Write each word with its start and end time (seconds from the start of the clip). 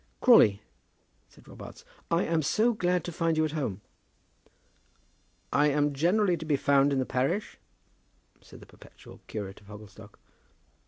"Crawley," 0.19 0.63
said 1.29 1.47
Robarts, 1.47 1.85
"I 2.09 2.23
am 2.23 2.41
so 2.41 2.73
glad 2.73 3.03
to 3.03 3.11
find 3.11 3.37
you 3.37 3.45
at 3.45 3.51
home." 3.51 3.81
"I 5.53 5.67
am 5.67 5.93
generally 5.93 6.37
to 6.37 6.45
be 6.45 6.57
found 6.57 6.91
in 6.91 6.97
the 6.97 7.05
parish," 7.05 7.59
said 8.41 8.61
the 8.61 8.65
perpetual 8.65 9.19
curate 9.27 9.61
of 9.61 9.67
Hogglestock. 9.67 10.17